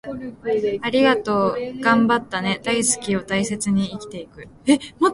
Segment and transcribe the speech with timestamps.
[0.81, 4.47] 『ありがとう』、『頑張ったね』、『大好き』を大切にして生きていく